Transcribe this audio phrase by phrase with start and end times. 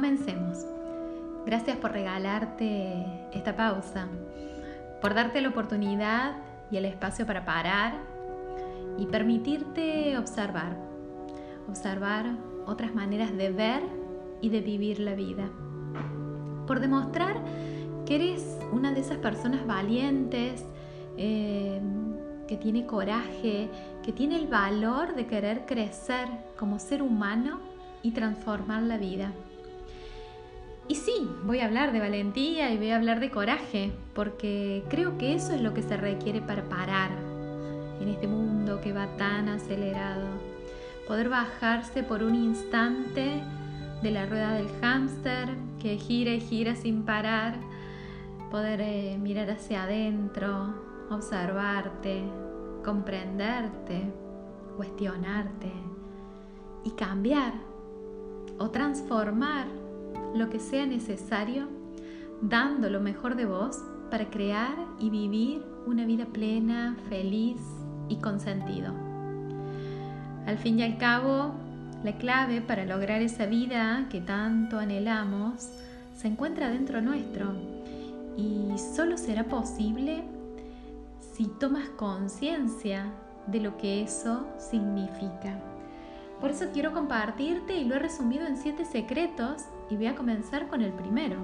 [0.00, 0.64] Comencemos.
[1.44, 3.04] Gracias por regalarte
[3.34, 4.08] esta pausa,
[5.02, 6.36] por darte la oportunidad
[6.70, 7.98] y el espacio para parar
[8.96, 10.74] y permitirte observar,
[11.68, 12.30] observar
[12.64, 13.82] otras maneras de ver
[14.40, 15.50] y de vivir la vida,
[16.66, 17.36] por demostrar
[18.06, 20.64] que eres una de esas personas valientes,
[21.18, 21.78] eh,
[22.48, 23.68] que tiene coraje,
[24.02, 26.26] que tiene el valor de querer crecer
[26.58, 27.60] como ser humano
[28.02, 29.30] y transformar la vida.
[30.90, 35.18] Y sí, voy a hablar de valentía y voy a hablar de coraje, porque creo
[35.18, 37.12] que eso es lo que se requiere para parar
[38.00, 40.26] en este mundo que va tan acelerado.
[41.06, 43.40] Poder bajarse por un instante
[44.02, 45.50] de la rueda del hámster
[45.80, 47.54] que gira y gira sin parar,
[48.50, 50.74] poder eh, mirar hacia adentro,
[51.08, 52.24] observarte,
[52.84, 54.12] comprenderte,
[54.76, 55.70] cuestionarte
[56.82, 57.52] y cambiar
[58.58, 59.79] o transformar
[60.34, 61.68] lo que sea necesario,
[62.40, 63.78] dando lo mejor de vos
[64.10, 67.60] para crear y vivir una vida plena, feliz
[68.08, 68.92] y con sentido.
[70.46, 71.54] Al fin y al cabo,
[72.02, 75.68] la clave para lograr esa vida que tanto anhelamos
[76.16, 77.52] se encuentra dentro nuestro
[78.36, 80.24] y solo será posible
[81.34, 83.12] si tomas conciencia
[83.46, 85.58] de lo que eso significa.
[86.40, 90.68] Por eso quiero compartirte y lo he resumido en siete secretos y voy a comenzar
[90.68, 91.36] con el primero,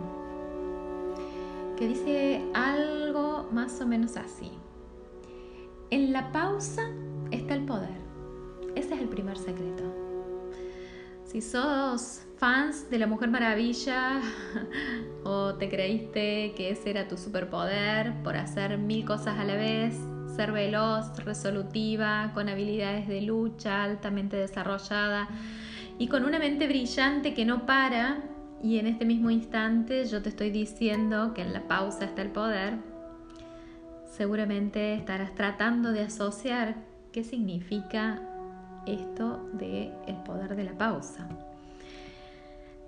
[1.76, 4.52] que dice algo más o menos así.
[5.90, 6.88] En la pausa
[7.30, 8.06] está el poder.
[8.74, 10.05] Ese es el primer secreto.
[11.26, 14.20] Si sos fans de la Mujer Maravilla
[15.24, 19.96] o te creíste que ese era tu superpoder por hacer mil cosas a la vez,
[20.36, 25.28] ser veloz, resolutiva, con habilidades de lucha altamente desarrollada
[25.98, 28.22] y con una mente brillante que no para,
[28.62, 32.30] y en este mismo instante yo te estoy diciendo que en la pausa está el
[32.30, 32.74] poder,
[34.08, 36.76] seguramente estarás tratando de asociar
[37.12, 38.22] qué significa
[38.86, 40.15] esto de el
[40.54, 41.28] de la pausa.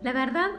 [0.02, 0.50] La verdad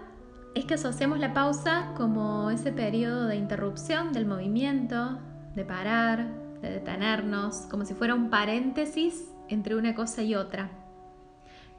[0.55, 5.19] es que asociamos la pausa como ese periodo de interrupción del movimiento,
[5.55, 6.27] de parar,
[6.61, 10.69] de detenernos, como si fuera un paréntesis entre una cosa y otra,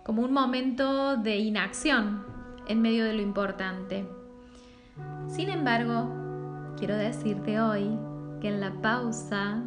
[0.04, 2.24] como un momento de inacción
[2.66, 4.06] en medio de lo importante.
[5.28, 6.08] Sin embargo,
[6.78, 7.98] quiero decirte hoy
[8.40, 9.62] que en la pausa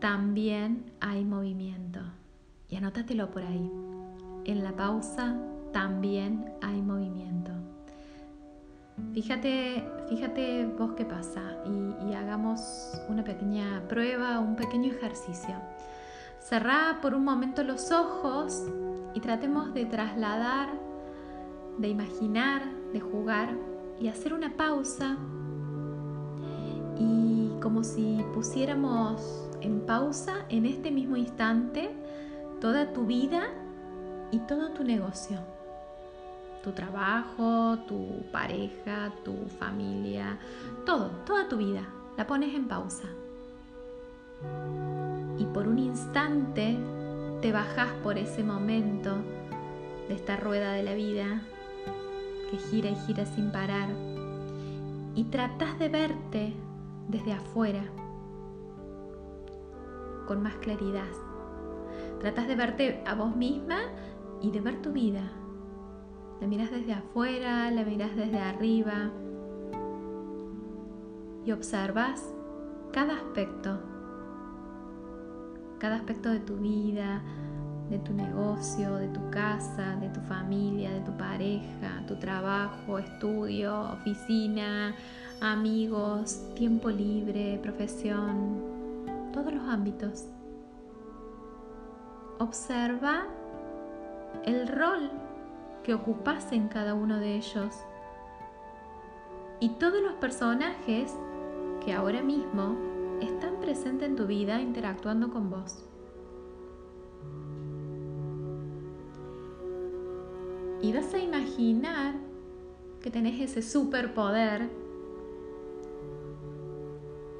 [0.00, 2.00] también hay movimiento.
[2.68, 3.87] Y anótatelo por ahí.
[4.48, 5.36] En la pausa
[5.74, 7.50] también hay movimiento.
[9.12, 15.54] Fíjate, fíjate vos qué pasa y, hagamos una pequeña prueba, un pequeño ejercicio.
[16.40, 18.64] Cerrá por un momento los ojos
[19.12, 20.70] y tratemos de trasladar,
[21.76, 22.62] de imaginar,
[22.94, 23.50] de jugar
[24.00, 25.18] y hacer una pausa
[26.98, 31.90] y como si pusiéramos en pausa en este mismo instante
[32.62, 33.42] toda tu vida
[34.30, 35.38] y todo tu negocio
[36.62, 40.38] tu trabajo, tu pareja, tu familia,
[40.84, 41.82] todo, toda tu vida,
[42.16, 43.08] la pones en pausa.
[45.38, 46.76] Y por un instante
[47.40, 49.16] te bajas por ese momento
[50.08, 51.42] de esta rueda de la vida
[52.50, 53.88] que gira y gira sin parar
[55.14, 56.54] y tratas de verte
[57.08, 57.84] desde afuera
[60.26, 61.08] con más claridad.
[62.20, 63.78] Tratas de verte a vos misma
[64.40, 65.30] y de ver tu vida
[66.40, 69.10] la miras desde afuera, la miras desde arriba
[71.44, 72.22] y observas
[72.92, 73.80] cada aspecto,
[75.78, 77.22] cada aspecto de tu vida,
[77.90, 83.92] de tu negocio, de tu casa, de tu familia, de tu pareja, tu trabajo, estudio,
[83.92, 84.94] oficina,
[85.40, 88.62] amigos, tiempo libre, profesión,
[89.32, 90.26] todos los ámbitos.
[92.38, 93.26] Observa
[94.44, 95.10] el rol
[95.82, 97.74] que ocupas en cada uno de ellos.
[99.60, 101.14] Y todos los personajes
[101.84, 102.76] que ahora mismo
[103.20, 105.84] están presentes en tu vida interactuando con vos.
[110.80, 112.14] Y vas a imaginar
[113.00, 114.68] que tenés ese superpoder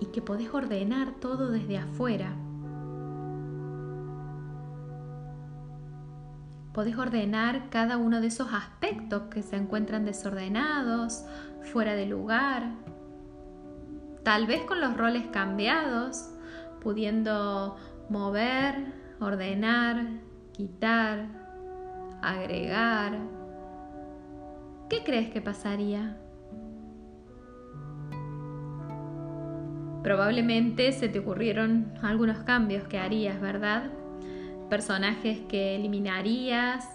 [0.00, 2.34] y que podés ordenar todo desde afuera
[6.72, 11.24] podés ordenar cada uno de esos aspectos que se encuentran desordenados,
[11.72, 12.70] fuera de lugar,
[14.22, 16.30] tal vez con los roles cambiados,
[16.80, 17.76] pudiendo
[18.08, 20.06] mover, ordenar,
[20.52, 21.26] quitar,
[22.22, 23.18] agregar,
[24.88, 26.16] ¿qué crees que pasaría?
[30.02, 33.90] Probablemente se te ocurrieron algunos cambios que harías, ¿verdad?
[34.68, 36.86] Personajes que eliminarías,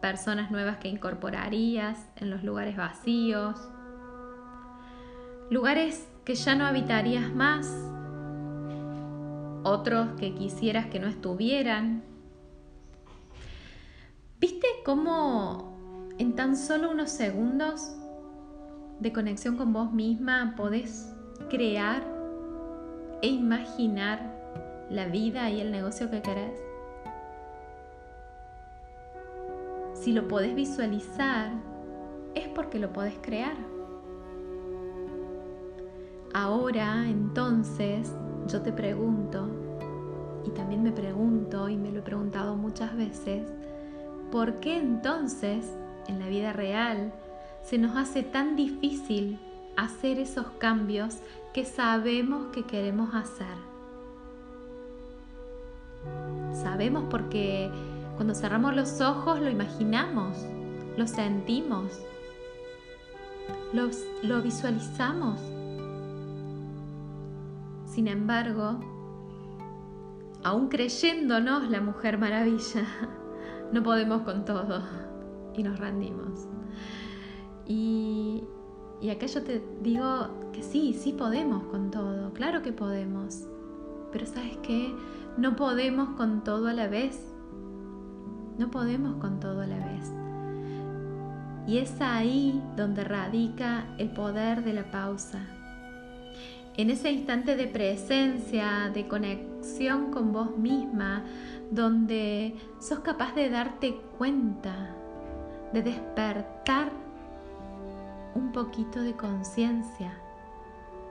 [0.00, 3.56] personas nuevas que incorporarías en los lugares vacíos,
[5.50, 7.66] lugares que ya no habitarías más,
[9.62, 12.02] otros que quisieras que no estuvieran.
[14.40, 17.94] ¿Viste cómo en tan solo unos segundos
[19.00, 21.14] de conexión con vos misma podés
[21.50, 22.02] crear
[23.22, 24.38] e imaginar
[24.88, 26.69] la vida y el negocio que querés?
[30.00, 31.50] Si lo podés visualizar,
[32.34, 33.54] es porque lo podés crear.
[36.32, 38.10] Ahora, entonces,
[38.46, 39.46] yo te pregunto,
[40.46, 43.46] y también me pregunto, y me lo he preguntado muchas veces,
[44.32, 45.66] ¿por qué entonces
[46.08, 47.12] en la vida real
[47.62, 49.38] se nos hace tan difícil
[49.76, 51.18] hacer esos cambios
[51.52, 53.70] que sabemos que queremos hacer?
[56.54, 57.70] Sabemos porque
[58.20, 60.36] cuando cerramos los ojos lo imaginamos,
[60.98, 62.02] lo sentimos,
[63.72, 65.40] lo visualizamos.
[67.86, 68.78] Sin embargo,
[70.44, 72.84] aún creyéndonos la Mujer Maravilla,
[73.72, 74.82] no podemos con todo
[75.56, 76.46] y nos rendimos.
[77.66, 78.44] Y,
[79.00, 83.46] y acá yo te digo que sí, sí podemos con todo, claro que podemos.
[84.12, 84.94] Pero sabes qué,
[85.38, 87.29] no podemos con todo a la vez.
[88.60, 90.12] No podemos con todo a la vez.
[91.66, 95.40] Y es ahí donde radica el poder de la pausa.
[96.76, 101.24] En ese instante de presencia, de conexión con vos misma,
[101.70, 104.94] donde sos capaz de darte cuenta,
[105.72, 106.92] de despertar
[108.34, 110.12] un poquito de conciencia,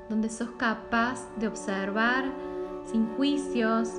[0.07, 2.25] donde sos capaz de observar
[2.86, 3.90] sin juicios,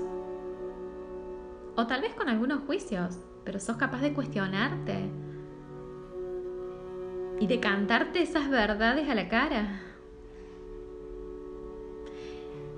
[1.74, 3.18] o tal vez con algunos juicios,
[3.50, 5.10] pero sos capaz de cuestionarte
[7.40, 9.80] y de cantarte esas verdades a la cara.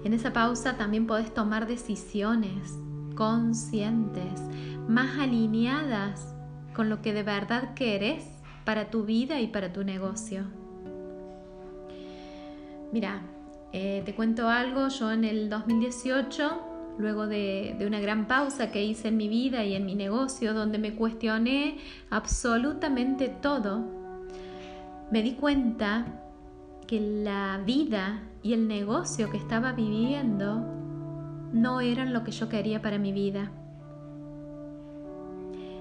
[0.03, 2.79] En esa pausa también podés tomar decisiones
[3.17, 4.41] conscientes,
[4.89, 6.35] más alineadas
[6.75, 8.25] con lo que de verdad querés
[8.65, 10.45] para tu vida y para tu negocio.
[12.93, 13.21] Mira,
[13.75, 19.09] eh, te cuento algo, yo en el 2018 luego de, una gran pausa que hice
[19.09, 21.79] en mi vida y en mi negocio, donde me cuestioné
[22.11, 23.85] absolutamente todo,
[25.11, 26.07] me di cuenta
[26.87, 30.61] que la vida y el negocio que estaba viviendo
[31.53, 33.51] no eran lo que yo quería para mi vida.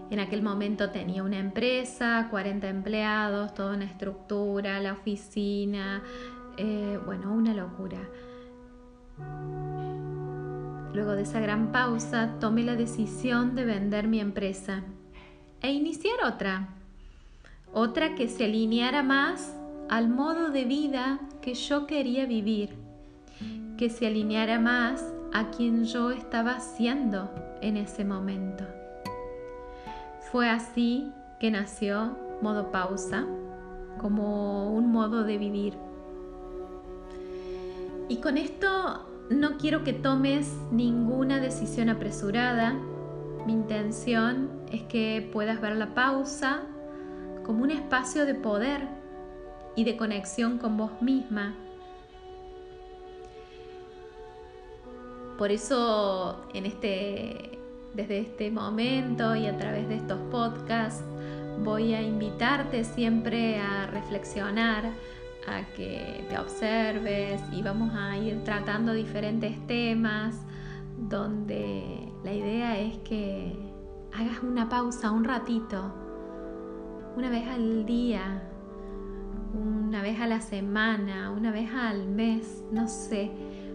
[0.10, 6.04] En aquel momento tenía una empresa, 40 empleados, toda una estructura, la oficina,
[6.58, 7.98] eh, bueno, una locura.
[10.94, 14.84] Luego de esa gran pausa, tomé la decisión de vender mi empresa
[15.62, 16.68] e iniciar otra.
[17.74, 19.56] Otra que se alineara más
[19.90, 22.76] al modo de vida que yo quería vivir,
[23.78, 25.04] que se alineara más
[25.34, 27.30] a quien yo estaba siendo
[27.62, 28.66] en ese momento.
[30.32, 33.26] Fue así que nació modo pausa
[34.00, 35.74] como un modo de vivir.
[38.10, 42.74] Y con esto no quiero que tomes ninguna decisión apresurada.
[43.46, 46.64] Mi intención es que puedas ver la pausa
[47.44, 48.88] como un espacio de poder
[49.76, 51.56] y de conexión con vos misma.
[55.38, 57.58] Por eso en este
[57.94, 61.04] desde este momento y a través de estos podcasts
[61.64, 64.92] voy a invitarte siempre a reflexionar
[65.48, 70.36] a que te observes y vamos a ir tratando diferentes temas
[70.98, 73.56] donde la idea es que
[74.14, 75.94] hagas una pausa un ratito,
[77.16, 78.44] una vez al día,
[79.54, 83.32] una vez a la semana, una vez al mes, no sé,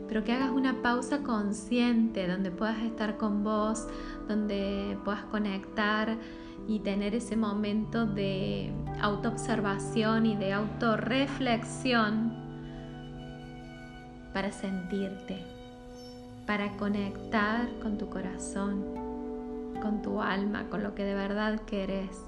[0.09, 3.87] pero que hagas una pausa consciente donde puedas estar con vos,
[4.29, 6.17] donde puedas conectar
[6.69, 12.33] y tener ese momento de autoobservación y de autorreflexión
[14.33, 15.43] para sentirte,
[16.47, 18.85] para conectar con tu corazón,
[19.81, 22.21] con tu alma, con lo que de verdad querés,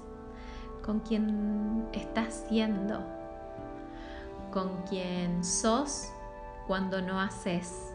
[0.85, 3.03] con quien estás siendo,
[4.51, 6.11] con quien sos
[6.67, 7.93] cuando no haces.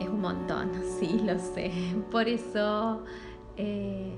[0.00, 1.70] Es un montón, sí, lo sé.
[2.10, 3.02] Por eso
[3.56, 4.14] eh,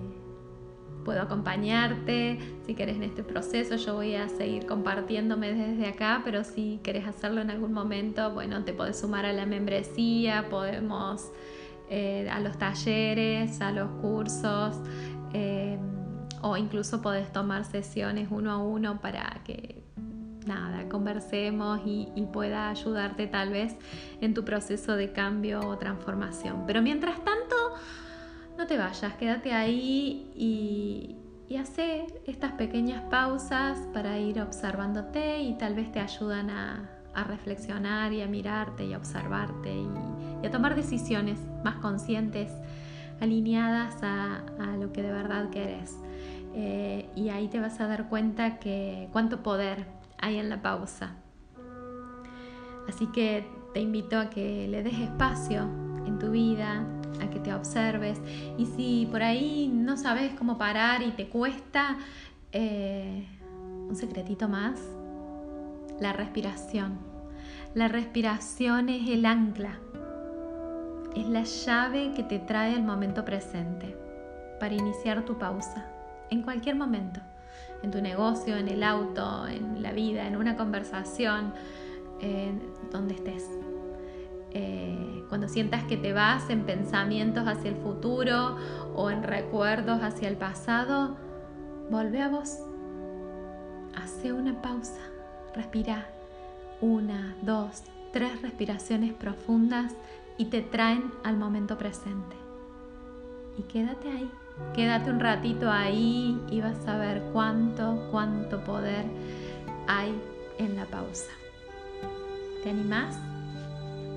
[1.04, 6.42] puedo acompañarte, si querés en este proceso, yo voy a seguir compartiéndome desde acá, pero
[6.44, 11.30] si querés hacerlo en algún momento, bueno, te podés sumar a la membresía, podemos
[11.90, 14.76] eh, a los talleres, a los cursos,
[15.34, 15.78] eh,
[16.40, 19.82] o incluso podés tomar sesiones uno a uno para que
[20.46, 23.76] nada, conversemos y, y, pueda ayudarte tal vez
[24.20, 26.64] en tu proceso de cambio o transformación.
[26.66, 27.43] Pero mientras tanto,
[28.64, 31.16] no te vayas, quédate ahí y,
[31.50, 36.90] y hace estas pequeñas pausas para ir observándote y tal vez te ayudan a,
[37.28, 42.50] reflexionar y a mirarte y a observarte y, a tomar decisiones más conscientes,
[43.20, 44.42] alineadas a,
[44.80, 45.98] lo que de verdad querés.
[46.54, 49.84] Eh, y ahí te vas a dar cuenta que cuánto poder
[50.18, 51.16] hay en la pausa.
[52.88, 56.84] Así que te invito a que le des espacio en tu vida,
[57.22, 58.20] a que te observes.
[58.58, 61.96] Y si por ahí no sabes cómo parar y te cuesta,
[62.52, 63.26] eh,
[63.88, 64.80] un secretito más,
[66.00, 66.98] la respiración.
[67.74, 69.78] La respiración es el ancla,
[71.16, 73.96] es la llave que te trae al momento presente
[74.60, 75.86] para iniciar tu pausa,
[76.30, 77.20] en cualquier momento,
[77.82, 81.52] en tu negocio, en el auto, en la vida, en una conversación,
[82.90, 83.63] donde estés.
[84.54, 88.56] Eh, cuando sientas que te vas en pensamientos hacia el futuro
[88.94, 91.16] o en recuerdos hacia el pasado,
[91.90, 92.58] volve a vos.
[93.96, 95.00] Hace una pausa,
[95.54, 96.06] respira
[96.80, 97.82] una, dos,
[98.12, 99.92] tres respiraciones profundas
[100.38, 102.36] y te traen al momento presente.
[103.56, 104.30] Y quédate ahí,
[104.74, 109.04] quédate un ratito ahí y vas a ver cuánto, cuánto poder
[109.86, 110.14] hay
[110.58, 111.32] en la pausa.
[112.62, 113.16] ¿Te animás?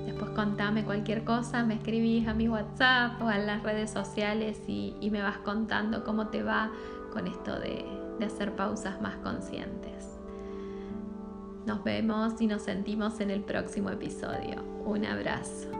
[0.08, 4.96] Después contame cualquier cosa, me escribís a mi WhatsApp o a las redes sociales y,
[5.12, 6.70] me vas contando cómo te va
[7.12, 7.84] con esto de,
[8.24, 10.18] hacer pausas más conscientes.
[11.66, 14.64] Nos vemos y nos sentimos en el próximo episodio.
[14.86, 15.77] Un abrazo.